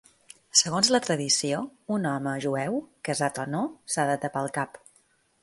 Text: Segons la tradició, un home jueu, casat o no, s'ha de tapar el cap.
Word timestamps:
Segons 0.61 0.87
la 0.95 1.01
tradició, 1.07 1.59
un 1.97 2.07
home 2.13 2.33
jueu, 2.47 2.79
casat 3.11 3.39
o 3.45 3.47
no, 3.53 3.63
s'ha 3.97 4.09
de 4.13 4.19
tapar 4.27 4.45
el 4.49 4.53
cap. 4.59 4.83